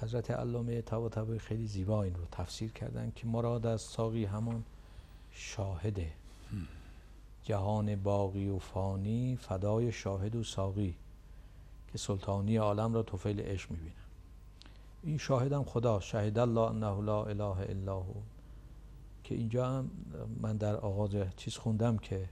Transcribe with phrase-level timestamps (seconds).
[0.00, 4.64] حضرت علامه طباطبایی خیلی زیبا این رو تفسیر کردن که مراد از ساقی همون
[5.30, 6.12] شاهده
[7.42, 10.96] جهان باقی و فانی فدای شاهد و ساقی
[11.92, 13.92] که سلطانی عالم را توفیل عشق می‌بینن
[15.02, 18.14] این شاهدم خدا شهد الله انه لا اله الا هو.
[19.24, 19.90] که اینجا هم
[20.40, 22.28] من در آغاز چیز خوندم که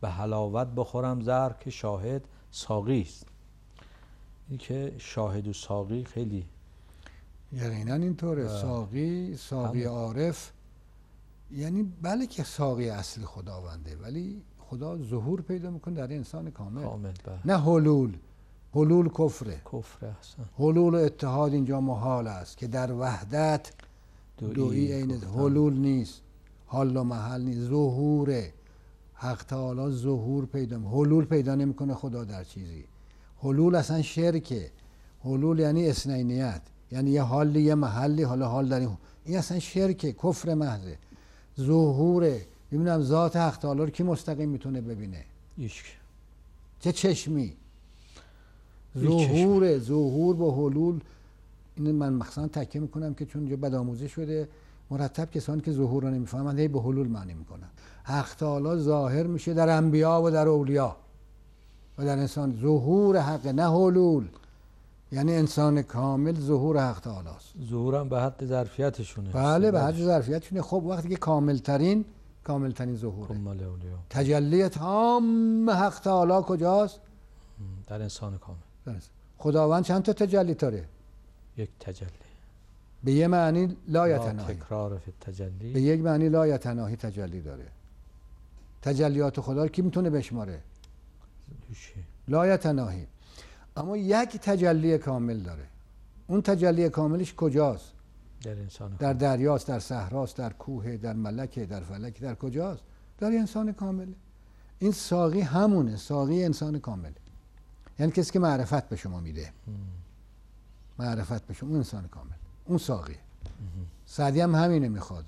[0.00, 3.26] به حلاوت بخورم زر که شاهد ساقی است.
[4.56, 6.46] که شاهد و ساقی خیلی
[7.52, 8.48] یقینا اینطوره.
[8.48, 10.52] ساقی ساقی عارف.
[11.50, 17.12] یعنی بله که ساقی اصل خداونده ولی خدا ظهور پیدا می‌کنه در انسان کامل, کامل
[17.24, 17.38] بله.
[17.44, 18.16] نه حلول.
[18.74, 19.62] حلول کفره.
[19.72, 23.72] کفر هستن حلول و اتحاد اینجا محال است که در وحدت
[24.38, 26.22] دویی عین حلول نیست.
[26.66, 27.60] حال و محل نیست.
[27.60, 28.52] ظهوره.
[29.14, 32.84] حق تعالی ظهور پیدا حلول پیدا نمی‌کنه خدا در چیزی.
[33.42, 34.70] حلول اصلا شرکه.
[35.24, 36.62] حلول یعنی اسنینیت.
[36.92, 40.98] یعنی یه حالی یه محلی حالا حال داریم این اصلا شرکه کفر محضه.
[41.60, 42.46] ظهوره.
[42.72, 45.24] ببینم ذات حق تعالی رو کی مستقیم می‌تونه ببینه؟
[45.56, 45.84] ایشک
[46.80, 47.52] چه چشمی؟
[48.98, 51.00] ظهور ظهور با حلول.
[51.76, 54.48] این من مخصوصا تکیه می‌کنم که چون بد آموزه شده
[54.90, 57.68] مرتب کسانی که ظهور رو نمی‌فهمند هی به حلول معنی می‌کنن.
[58.04, 60.96] حق تعالی ظاهر میشه در انبیا و در اولیا.
[61.98, 64.28] و در انسان ظهور حق نه حلول.
[65.12, 69.30] یعنی انسان کامل ظهور حق تعالی است ظهورم به حد ظرفیتشونه.
[69.30, 70.62] بله به حد ظرفیتشونه.
[70.62, 72.04] خب وقتی که کامل ترین
[72.44, 77.00] کامل ترین کمال اولیا تجلی تام حق تعالی کجاست؟
[77.86, 78.98] در انسان کامل.
[79.38, 80.84] خداوند چند تا تجلی داره؟
[81.56, 82.08] یک تجلی.
[83.04, 84.54] به یه معنی لا لا یتناهی.
[84.54, 87.66] تکرار فی تجلی به یک معنی لا یتناهی تجلی داره.
[88.82, 90.62] تجلیات خدا رو کی می‌تونه بشماره؟
[91.68, 92.04] دوشی.
[92.28, 93.06] لا یتناهی
[93.76, 95.66] اما یک تجلی کامل داره.
[96.26, 97.92] اون تجلی کاملش کجاست؟
[98.42, 99.12] در انسان در.
[99.12, 102.82] دریاست در صحراست در کوه در ملکه در فلک در کجاست؟
[103.18, 104.12] در انسان کامل.
[104.78, 107.12] این ساقی همونه ساقی انسان کامل.
[107.98, 109.52] یعنی کسی که معرفت به شما میده.
[110.98, 112.36] معرفت به شما اون انسان کامل.
[112.64, 113.16] اون ساقی
[114.06, 115.24] سعدی هم همینه می‌خواد.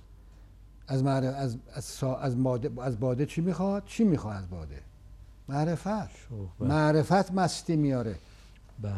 [0.89, 1.35] از معرف...
[1.37, 2.17] از از, سا...
[2.17, 2.83] از, ماده...
[2.83, 4.83] از باده چی می‌خواد؟ چی می‌خواد از باده؟
[5.49, 6.29] معرفت.
[6.31, 6.69] بله.
[6.69, 8.19] معرفت مستی میاره.
[8.83, 8.95] بله.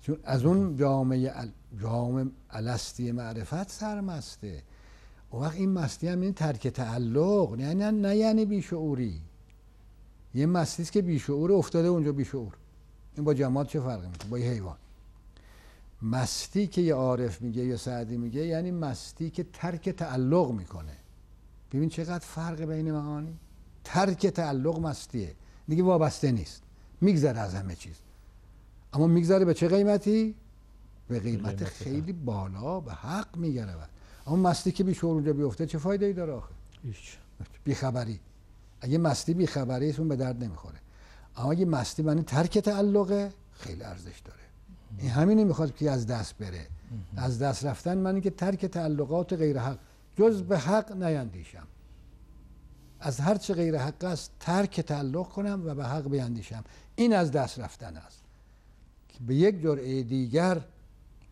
[0.00, 1.48] چون از اون جامعه ال...
[1.80, 4.62] جام الستی معرفت سرمسته.
[5.30, 9.20] اون وقت این مستی هم این ترک تعلق نه نه نه یعنی بیشعوری.
[10.34, 12.52] یه مستی است که بیشعور افتاده اونجا بیشعور.
[13.14, 14.76] این با جماعت چه فرقی می‌کنه؟ با یه حیوان.
[16.02, 20.96] مستی که یه عارف میگه یا سعدی میگه یعنی مستی که ترک تعلق می‌کنه.
[21.72, 23.38] ببین چقدر فرق بین معانی؟
[23.84, 25.34] ترک تعلق مستیه.
[25.68, 26.62] دیگه وابسته نیست.
[27.00, 27.96] میگذره از همه چیز.
[28.92, 30.34] اما میگذره به چه قیمتی؟
[31.08, 33.74] به قیمت خیلی بالا به حق میگره
[34.26, 37.16] اما مستی که بیشور اونجا بیفته چه فایده ای داره آخه؟ هیچ.
[37.64, 38.20] بیخبری.
[38.80, 40.78] اگه مستی بیخبری اون به درد نمی‌خوره.
[41.36, 44.40] اما اگه مستی معنی ترک تعلقه خیلی ارزش داره.
[44.98, 46.66] این همینی می‌خواد که از دست بره.
[47.16, 49.78] از دست رفتن معنی که ترک تعلقات غیر حق.
[50.16, 51.66] جز به حق نیندیشم.
[53.06, 56.64] از هر چه غیر حق است ترک تعلق کنم و به حق بیندیشم.
[56.96, 58.22] این از دست رفتن است.
[59.08, 60.60] که به یک جرعه دیگر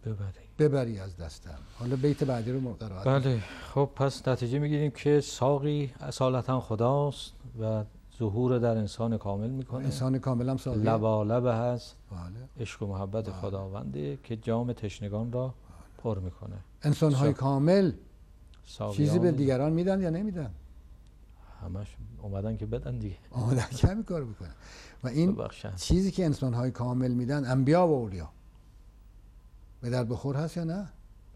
[0.04, 0.44] ببری.
[0.58, 1.58] ببری از دستم.
[1.78, 3.42] حالا بیت بعدی رو قرائت بله.
[3.74, 7.84] خب پس نتیجه می‌گیریم که ساقی اصالتا خداست و
[8.18, 9.84] ظهور در انسان کامل می‌کنه.
[9.84, 10.82] انسان کامل هم ساقیه.
[10.82, 11.96] لبالب هست.
[12.10, 12.20] بله.
[12.60, 15.54] عشق و محبت خداونده که جام تشنگان را
[15.98, 16.56] پر می‌کنه.
[16.82, 17.92] انسان های سا- کامل
[18.92, 20.50] چیزی به دیگران میدن یا نمیدن؟
[21.64, 23.16] همش اومدن که بدن دیگه.
[23.30, 24.54] آمدن که همین کار بکنن.
[25.04, 28.28] و این ببخشن چیزی که انسان های کامل میدن انبیا و اولیا.
[29.80, 30.88] به در بخور هست یا نه؟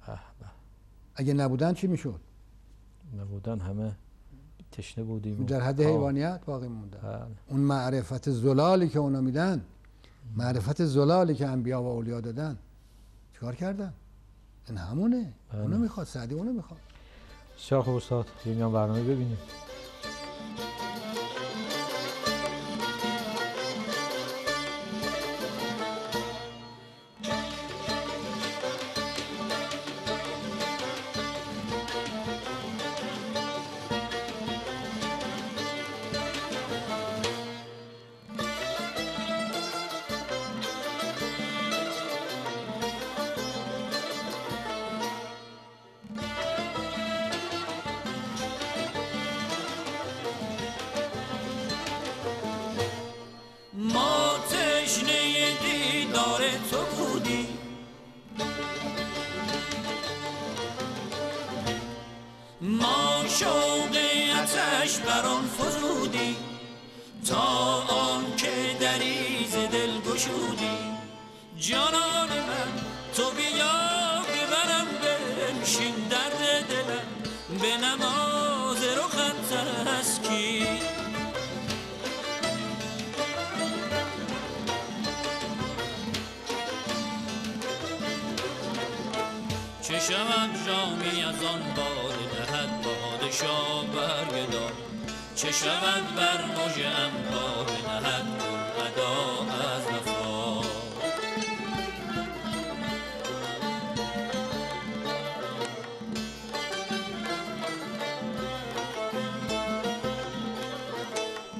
[0.06, 0.47] به به.
[1.15, 2.21] اگه نبودن چی می‌شد؟
[3.21, 3.97] نبودن همه
[4.72, 5.81] تشنه بودیم در حد.
[5.81, 7.27] حیوانیت باقی موندن بله.
[7.49, 9.65] اون معرفت زلالی که اونا میدن
[10.37, 12.59] معرفت زلالی که انبیا و اولیا دادن
[13.34, 13.93] چیکار کردن؟
[14.69, 15.32] این همونه.
[15.53, 15.61] بله.
[15.62, 16.81] اونو می‌خواد سعدی اونو می‌خواد.
[17.82, 19.38] خوب استاد هم برنامه ببینیم.
[65.23, 66.37] بران فزودی
[67.26, 67.37] تا
[67.82, 70.79] آن که دریز دل گشودی.
[71.59, 72.73] جانان من
[73.17, 77.59] تو بیا ببرم بنشین درد دلم.
[77.61, 79.55] به نماز رخت
[79.85, 80.67] تسکی
[89.82, 93.31] چه شود جامی از آن باد دهد برگدار
[95.38, 97.12] چه شود بر مژه ام
[97.64, 100.61] بدهد گل ادا از وفا.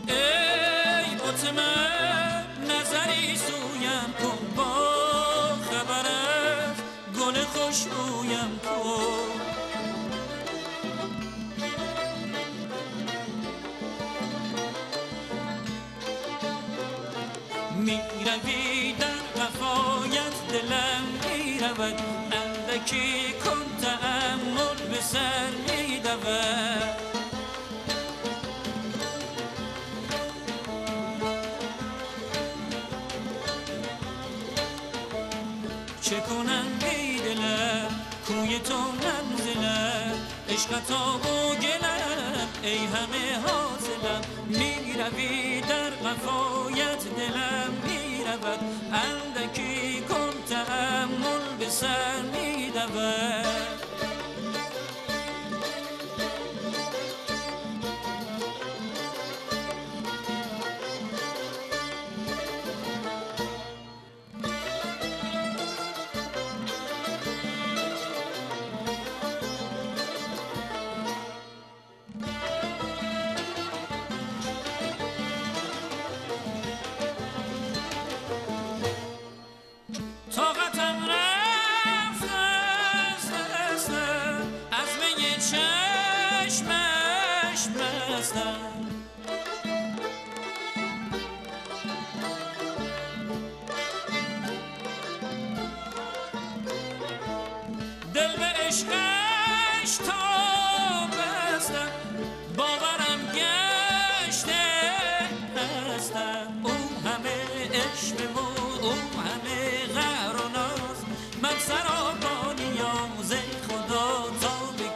[0.09, 4.73] ای بت من نظری سویم کن با
[5.71, 6.77] خبرت
[7.21, 8.18] گل خوشبویم
[22.89, 26.99] اندکی کن تعمل به سر می دود
[36.01, 36.67] چه کنم
[38.27, 47.73] کوی تو منزلم عشقت آب و گلم ای همه حاصلم می روی در وفایت دلم
[47.85, 48.61] می رود
[48.93, 50.28] اندکی کن
[51.69, 52.71] سر می
[98.69, 100.25] عشقش تا
[101.07, 101.91] بستم
[102.57, 104.65] باورم گشته
[105.57, 106.71] هستم او
[107.09, 107.39] همه
[107.73, 108.39] عشق و
[108.85, 108.93] او
[109.27, 110.99] همه غر و ناز.
[111.43, 114.89] من سرابا نیاز ای خدا تا به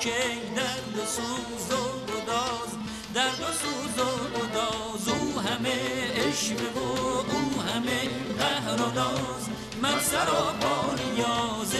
[0.57, 2.71] درد سوز و گداز.
[3.15, 5.77] درد و سوز و گداز او همه
[6.15, 8.01] عشق و او همه
[8.39, 9.49] قهر و ناز.
[9.83, 11.75] من سرابا نیاز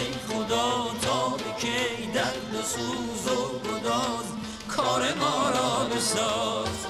[2.73, 4.33] سوز و گداز
[4.67, 6.87] کار ما را بساز.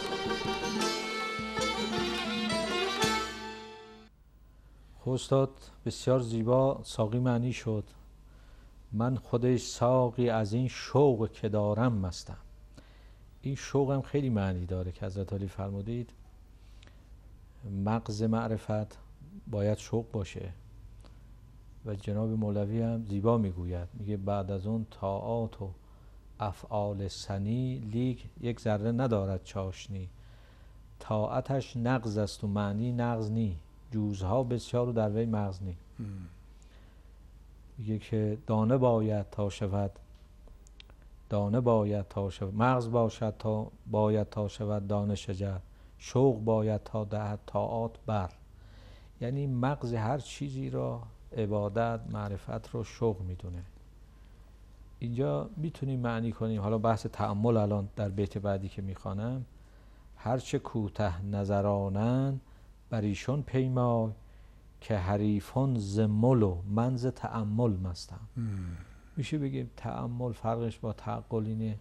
[5.00, 5.50] خب استاد
[5.86, 7.84] بسیار زیبا ساقی معنی شد.
[8.92, 12.38] من خودش ساقی از این شوق که دارم مستم.
[13.42, 16.10] این شوق هم خیلی معنی داره که حضرت علی فرمودید.
[17.86, 18.98] مغز معرفت
[19.48, 20.54] باید شوق باشه.
[21.86, 23.88] و جناب مولوی هم زیبا می‌گوید.
[23.94, 25.70] میگه بعد از اون طاعات و
[26.40, 30.10] افعال سنی لیگ یک ذره ندارد چاشنی.
[31.00, 33.58] طاعتش نقض است و معنی نقض نی.
[33.92, 35.76] جوزها بسیار و در وی مغز نی.
[37.78, 39.92] میگه که دانه باید تا شود.
[41.30, 42.56] دانه باید تا شود.
[42.56, 45.60] مغز باشد تا باید تا شود دانه شجر.
[45.98, 48.30] شوق باید تا دهد طاعات بر.
[49.22, 51.02] یعنی مغز هر چیزی را
[51.38, 53.64] عبادت معرفت رو شوق می‌دونه.
[55.00, 56.62] اینجا می‌تونیم معنی کنیم.
[56.62, 59.46] حالا بحث تعمل الان در بیت بعدی که می‌خوانم
[60.18, 62.40] هرچه کوته نظرانن
[62.90, 64.12] بر ایشان پیمای
[64.82, 68.20] که حریفان زمل و من ز تعمل مستم.
[69.18, 71.80] میشه بگیم تعمل فرقش با تعقل اینه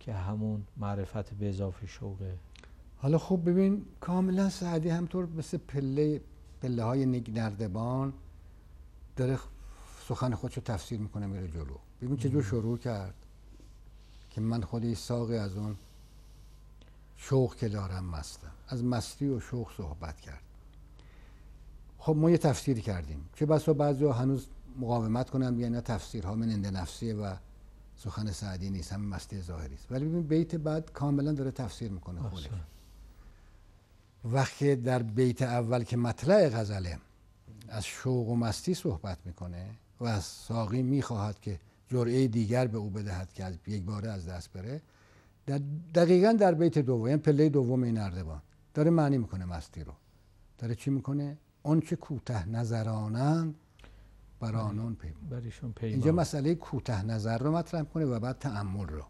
[0.00, 2.34] که همون معرفت به اضافه شوقه.
[2.96, 6.20] حالا خوب ببین کاملا سعدی همطور مثل پله
[6.62, 8.12] پله های نردبان
[9.16, 9.38] داره
[10.08, 11.76] سخن خودشو تفسیر می‌کنه میره جلو.
[12.02, 13.14] ببین چه جور شروع کرد
[14.30, 15.76] که من خودی ساقی از اون
[17.16, 18.50] شوق که دارم مستم.
[18.68, 20.42] از مستی و شوق صحبت کرد.
[21.98, 23.28] خب ما یه تفسیری کردیم.
[23.34, 24.46] چه بسا بعضی هنوز
[24.80, 27.34] مقاومت کنن بیان تفسیرها مننده نفسیه و
[27.96, 29.86] سخن سعدی نیست همین مستی ظاهری است.
[29.90, 32.48] ولی ببین بیت بعد کاملا داره تفسیر می‌کنه خودش.
[34.24, 36.98] وقتی در بیت اول که مطلع غزله
[37.68, 39.66] از شوق و مستی صحبت می‌کنه
[40.00, 44.28] و از ساقی می‌خواهد که جرعه دیگر به او بدهد که از یک باره از
[44.28, 44.82] دست بره.
[45.46, 45.60] در
[45.94, 48.42] دقیقا در بیت دوم یعنی پله دوم این اردوان
[48.74, 49.92] داره معنی می‌کنه مستی رو.
[50.58, 53.54] داره چی می‌کنه؟ اون چه کوته نظرانند
[54.40, 58.86] بر آنان پیما بریشون پیما اینجا مسئله کوته نظر رو مطرح کنه و بعد تعمل
[58.86, 59.04] رو.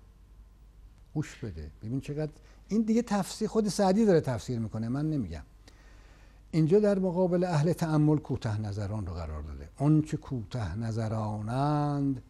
[1.15, 1.71] گوش بده.
[1.83, 2.33] ببین چقدر
[2.69, 5.43] این دیگه تفسیر خود سعدی داره تفسیر می‌کنه من نمیگم.
[6.55, 9.69] اینجا در مقابل اهل تعمل کوته نظران رو قرار داده.
[9.79, 12.23] اون چه کوته نظرانند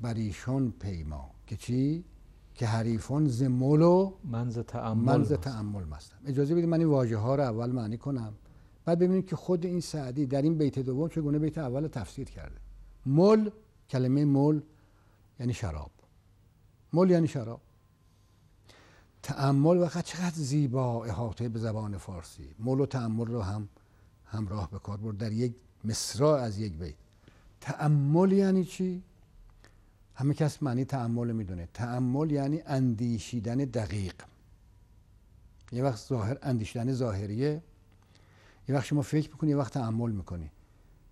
[0.00, 1.30] بر ایشان پیما.
[1.46, 2.04] که چی؟
[2.54, 5.32] که حریفان زمول و منز تعمل منز.
[5.32, 8.32] تعمل مستم اجازه بدید من این واژه ها رو اول معنی کنم.
[8.84, 12.28] بعد ببینیم که خود این سعدی در این بیت دوم چگونه بیت اول رو تفسیر
[12.28, 12.56] کرده.
[13.06, 13.50] مل
[13.90, 14.60] کلمه مل
[15.40, 15.90] یعنی شراب.
[16.92, 17.60] مل یعنی شراب.
[19.24, 22.54] تعمل وقت چقدر زیبا احاطه به زبان فارسی.
[22.58, 23.68] مل و تعمل رو هم
[24.26, 25.54] همراه به کار برد در یک
[25.84, 26.94] مصرع از یک بیت.
[27.60, 29.02] تعمل یعنی چی؟
[30.14, 31.68] همه کس معنی تعمل می‌دونه.
[31.74, 34.14] تعمل یعنی اندیشیدن دقیق.
[35.72, 37.62] یه وقت ظاهر اندیشیدن ظاهریه.
[38.68, 40.50] یه وقت شما فکر می‌کنی یه وقت تعمل می‌کنی.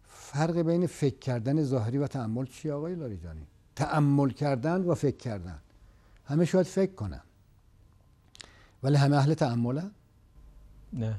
[0.08, 5.58] فرق بین فکر کردن ظاهری و تعمل چیه آقای لاریجانی؟ تعمل کردن و فکر کردن.
[6.24, 7.20] همه شاید فکر کنن.
[8.82, 9.90] ولی همه اهل تعملن
[10.92, 11.16] نه.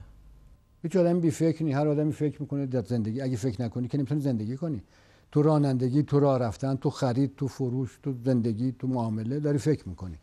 [0.84, 3.22] هیچ آدمی بی فکر نی هر آدمی فکر می‌کنه در زندگی.
[3.22, 4.84] اگه فکر نکنی که نمی‌تونی زندگی کنی.
[5.32, 9.90] تو رانندگی تو راه رفتن تو خرید تو فروش تو زندگی تو معامله داری فکر
[9.90, 10.18] می‌کنی.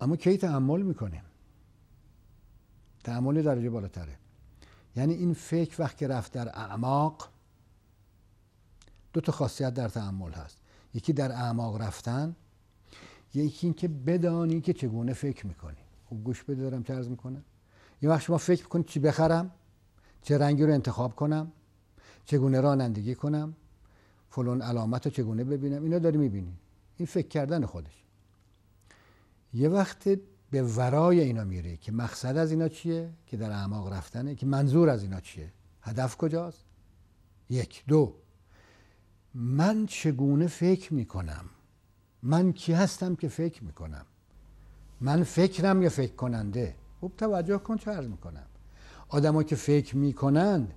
[0.00, 1.22] اما کی تحمل می‌کنیم
[3.04, 4.18] تحمل درجه بالاتره.
[4.96, 7.28] یعنی این فکر وقت که رفت در اعماق
[9.12, 10.58] دو تا خاصیت در تحمل هست.
[10.94, 12.36] یکی در اعماق رفتن
[13.34, 15.83] یکی اینکه بدانی که چگونه فکر می‌کنی.
[16.14, 17.44] خوب گوش بده دارم چه عرض می‌کنم.
[18.02, 19.50] یه وقت شما فکر کنید چی بخرم
[20.22, 21.52] چه رنگی رو انتخاب کنم
[22.24, 23.54] چگونه رانندگی کنم
[24.30, 26.56] فلان علامت رو چگونه ببینم اینا داری می‌بینی.
[26.96, 28.02] این فکر کردن خودش.
[29.54, 30.08] یه وقت
[30.50, 34.88] به ورای اینا میره که مقصد از اینا چیه؟ که در اعماق رفتنه که منظور
[34.88, 35.52] از اینا چیه؟
[35.82, 36.64] هدف کجاست؟
[37.50, 37.84] یک.
[37.88, 38.14] دو.
[39.34, 41.44] من چگونه فکر می‌کنم؟
[42.22, 44.06] من کی هستم که فکر می‌کنم؟
[45.04, 48.46] من فکرم یا فکر کننده؟ خوب توجه کن چه عرض می‌کنم.
[49.08, 50.74] آدما که فکر می‌کنند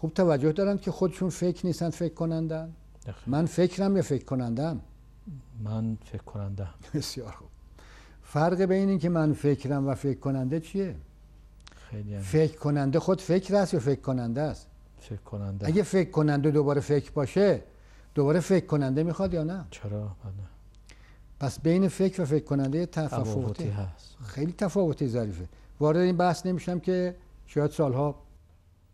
[0.00, 2.72] خوب توجه دارند که خودشون فکر نیستند فکر کنندن.
[3.08, 3.22] نخیر.
[3.26, 4.80] من فکرم یا فکر کنندم؟
[5.62, 7.48] من فکر کننده بسیار خوب.
[8.22, 10.96] فرق بین این که من فکرم و فکر کننده چیه؟
[11.90, 14.66] خیلی هم فکر کننده خود فکر است یا فکر کننده است؟
[14.98, 15.66] فکر کننده.
[15.66, 17.62] اگه فکر کننده دوباره فکر باشه
[18.14, 20.53] دوباره فکر کننده می‌خواد یا نه؟ چرا؟ بله.
[21.40, 24.16] پس بین فکر و فکر کننده تفاوتی هست.
[24.26, 25.48] خیلی تفاوتی ظریفه.
[25.80, 28.22] وارد این بحث نمیشم که شاید سالها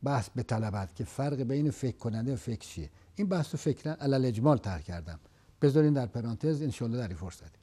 [0.03, 2.91] بحث به طلبت که فرق بین فکر کننده و فکر چیه.
[3.17, 5.19] این بحث رو فکرا علل اجمال تر کردم.
[5.63, 7.61] بذارین در پرانتز انشالله در این فرصت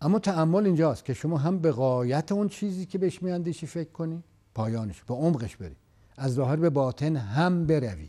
[0.00, 4.22] اما تعمل اینجاست که شما هم به قایت اون چیزی که بهش میاندیشی فکر کنی
[4.54, 5.76] پایانش به عمقش بری.
[6.16, 8.08] از ظاهر به باطن هم بروی.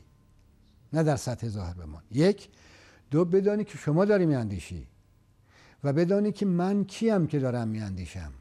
[0.93, 2.03] نه در سطح ظاهر بمان.
[2.12, 2.50] یک
[3.12, 4.88] دو بدانی که شما داری میاندیشی.
[5.83, 8.31] و بدانی که من کیم که دارم میاندیشم.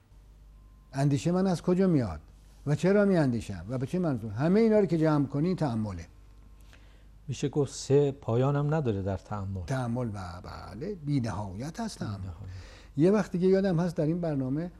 [0.93, 2.21] اندیشه من از کجا میاد؟
[2.67, 6.07] و چرا میاندیشم؟ و به چه منظور؟ همه اینا رو که جمع کنی تعمله
[7.29, 10.95] میشه گفت سه پایانم نداره در تعمل تعمل و بله.
[10.95, 12.29] بی نهایت هست تعمل
[12.97, 14.71] یه وقت دیگه یادم هست در این برنامه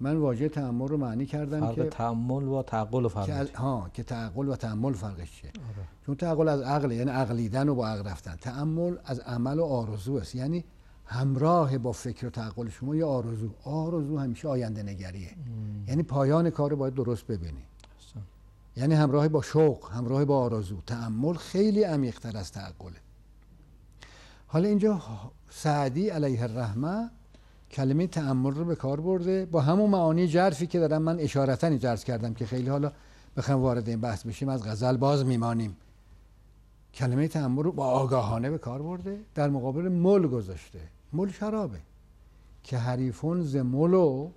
[0.00, 4.02] من واژه تعمل رو معنی کردم فرق که تعمل و تعقل و که ها که
[4.02, 5.88] تعقل و تعمل فرقش چیه؟ آره.
[6.06, 8.36] چون تعقل از عقل یعنی عقلیدن و با عقل رفتن.
[8.40, 10.34] تعمل از عمل و آرزو است.
[10.34, 10.64] یعنی
[11.12, 13.50] همراه با فکر و تعقل شما یه آرزو.
[13.64, 15.30] آرزو همیشه آینده نگریه.
[15.88, 17.62] یعنی پایان کار رو باید درست ببینی.
[17.98, 18.20] احسن.
[18.76, 20.76] یعنی همراه با شوق همراه با آرزو.
[20.86, 22.96] تعمل خیلی عمیق‌تر از تعقله
[24.46, 25.02] حالا اینجا
[25.50, 27.10] سعدی علیه الرحمه
[27.70, 29.46] کلمه تعمل رو به کار برده.
[29.46, 32.92] با همون معانی جرفی که دارم من اشارتا جرس کردم که خیلی حالا
[33.36, 35.76] بخوام وارد این بحث بشیم از غزل باز میمانیم.
[36.94, 39.18] کلمه تعمل رو با آگاهانه به کار برده.
[39.34, 40.80] در مقابل مل گذاشته.
[41.12, 41.80] مل شرابه.
[42.62, 44.30] که حریفون ز مل و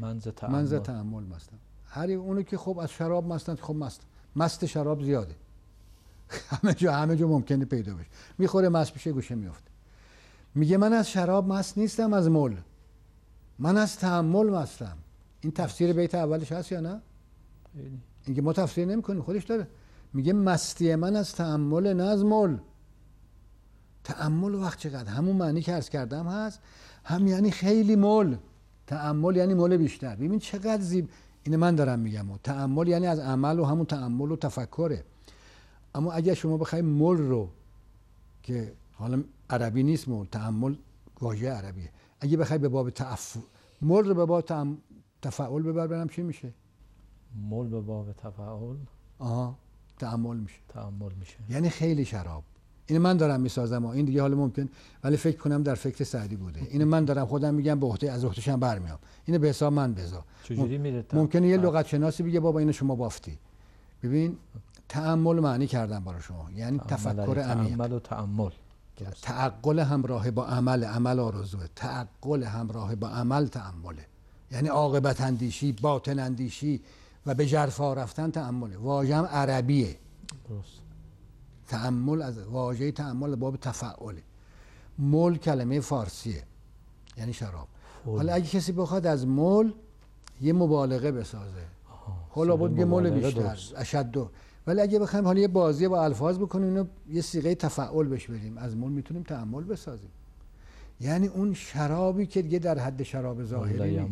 [0.00, 0.52] منز تعمل.
[0.52, 1.56] من ز تعمل مستم.
[1.86, 4.00] هر اونو که خب از شراب مستن خب مست.
[4.36, 5.34] مست شراب زیاده.
[6.62, 8.08] همه جا همه جا ممکنه پیدا بشه.
[8.38, 9.70] می‌خوره مست بشه گوشه میفته
[10.54, 12.56] میگه من از شراب مست نیستم از مل.
[13.58, 14.96] من از تعمل مستم.
[15.40, 17.00] این تفسیر بیت اولش هست یا نه.
[18.26, 19.68] اینکه ما تفسیر نمی‌کنیم خودش داره.
[20.12, 22.56] میگه مستی من از تعمل نه از مل.
[24.04, 26.60] تعمل وقت چقدر؟ همون معنی که عرض کردم هست.
[27.04, 28.36] هم یعنی خیلی مل
[28.86, 30.16] تعمل یعنی مل بیشتر.
[30.16, 31.08] ببین چقدر زیب.
[31.44, 32.30] اینه من دارم میگم.
[32.30, 35.04] و تعمل یعنی از عمل و همون تعمل و تفکره.
[35.94, 37.48] اما اگر شما بخوای مل رو
[38.42, 40.74] که حالا عربی نیست مل تعمل
[41.20, 41.90] واژه عربیه.
[42.20, 43.36] اگه بخوای به باب تعف
[43.82, 44.78] مل رو به باب تعم-
[45.22, 46.52] تفعول ببر برم چی میشه.
[47.50, 48.76] مل به باب تفاعل؟
[49.18, 49.58] آها.
[49.98, 50.58] تعمل میشه.
[50.68, 51.36] تعمل میشه.
[51.50, 52.44] یعنی خیلی شراب.
[52.86, 54.68] این من دارم می‌سازم این دیگه حالا ممکن
[55.04, 56.60] ولی فکر کنم در فکر سعدی بوده.
[56.70, 58.98] این من دارم خودم میگم به عهده از عهدهشم برمیام.
[59.24, 60.24] اینو به حساب من بذار.
[60.42, 63.38] چجوری میره؟ ممکنه یه لغت شناسی بگه بابا اینو شما بافتی.
[64.02, 64.36] ببین
[64.88, 66.48] تعمل معنی کردم برای شما.
[66.56, 67.76] یعنی تفکر عمیق.
[67.76, 68.50] تعمل و تعمل
[69.22, 71.66] تعقل همراه با عمل عمل آرزوه.
[71.76, 74.06] تعقل همراه با عمل تعمله
[74.50, 76.80] یعنی عاقبت اندیشی باطن اندیشی
[77.26, 79.96] و به جرفا رفتن تعمله واژه عربیه.
[80.48, 80.82] درست.
[81.72, 84.22] تعمل از واژه تعمل باب تفعله.
[84.98, 86.42] مول کلمه فارسیه
[87.18, 87.68] یعنی شراب.
[88.04, 88.16] فول.
[88.16, 89.72] حالا اگه کسی بخواد از مول
[90.40, 91.64] یه مبالغه بسازه.
[92.30, 93.58] حالا بود یه مول بیشتر.
[93.76, 94.28] اشد
[94.66, 98.58] ولی اگه بخوایم حالا یه بازی با الفاظ بکنیم اینو یه سیغه تفعول بهش بدیم.
[98.58, 100.10] از مول می‌تونیم تعمل بسازیم.
[101.00, 104.10] یعنی اون شرابی که دیگه در حد شراب ظاهری نیست.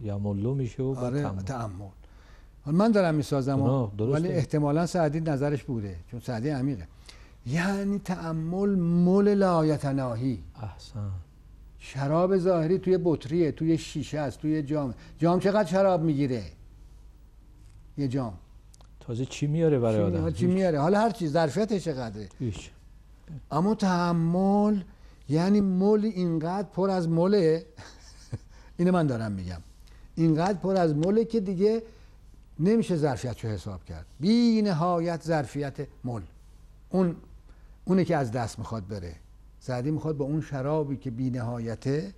[0.00, 0.54] یملو.
[0.54, 1.88] میشه و آره تعمل.
[2.66, 3.60] من دارم می‌سازم.
[3.98, 6.88] ولی احتمالا سعدی نظرش بوده چون سعدی عمیقه.
[7.46, 10.42] یعنی تعمل مول لایتناهی.
[10.62, 11.10] احسن.
[11.78, 14.94] شراب ظاهری توی بطریه توی شیشه است توی جام.
[15.18, 16.42] جام چقدر شراب می‌گیره؟
[17.98, 18.32] یه جام.
[19.00, 22.70] تازه چی میاره برای چی, آدم؟ چی میاره؟ حالا هر چیز ظرفیتش چقدره؟ هیچ.
[23.50, 24.80] اما تحمل
[25.28, 27.66] یعنی مول اینقدر پر از مله.
[28.78, 29.60] اینو من دارم میگم.
[30.14, 31.82] اینقدر پر از مله که دیگه
[32.60, 34.06] نمیشه ظرفیت رو حساب کرد.
[34.20, 36.22] بی نهایت ظرفیت مل.
[36.90, 37.16] اون
[37.84, 39.14] اونه که از دست می‌خواد بره.
[39.60, 42.14] سعدی می‌خواد با اون شرابی که بی نهایته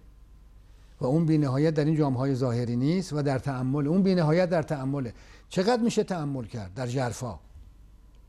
[1.01, 4.51] و اون بی نهایت در این جامهای ظاهری نیست و در تعمل اون بی نهایت
[4.51, 5.15] در تعمله
[5.49, 7.39] چقدر میشه تعمل کرد در جرفا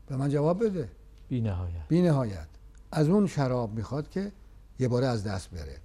[0.06, 0.88] به من جواب بده.
[1.28, 2.46] بی نهایت بی نهایت
[2.92, 4.32] از اون شراب می‌خواد که
[4.78, 5.76] یه باره از دست بره.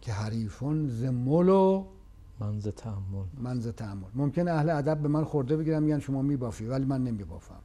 [0.00, 1.84] که حریفون زمل و
[2.40, 6.84] منز تعمل منز تعمل ممکن اهل ادب به من خورده بگیرن میگن شما میبافی ولی
[6.84, 7.60] من نمیبافم.